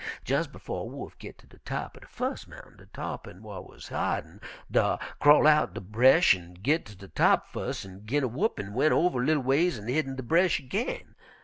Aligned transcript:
Jes' 0.25 0.47
befo' 0.47 0.85
Wolf 0.85 1.15
git 1.19 1.37
ter 1.37 1.45
de 1.47 1.59
top 1.59 1.95
er 1.95 1.99
de 1.99 2.07
fus' 2.07 2.47
mountain, 2.47 2.75
de 2.75 2.87
tarr'pin 2.87 3.41
whar 3.43 3.61
wuz 3.61 3.89
hidin' 3.89 4.41
dar 4.71 4.97
crawl 5.19 5.45
outen 5.45 5.75
de 5.75 5.79
bresh 5.81 6.35
an' 6.35 6.55
git 6.55 6.87
ter 6.87 6.95
de 6.95 7.07
top 7.09 7.45
fus' 7.45 7.85
an' 7.85 8.01
gin 8.05 8.23
a 8.23 8.27
whoop, 8.27 8.57
an' 8.59 8.73
went 8.73 8.93
over 8.93 9.21
a 9.21 9.25
li'l 9.27 9.41
ways 9.43 9.77
an' 9.77 9.87
hid 9.87 10.07
in 10.07 10.15
de 10.15 10.23
bresh 10.23 10.59
ag'in. 10.59 11.13